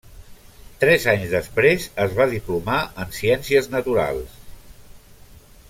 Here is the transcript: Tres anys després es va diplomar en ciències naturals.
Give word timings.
Tres 0.83 1.03
anys 1.11 1.27
després 1.33 1.85
es 2.05 2.15
va 2.21 2.27
diplomar 2.33 2.79
en 3.05 3.13
ciències 3.19 3.69
naturals. 3.75 4.39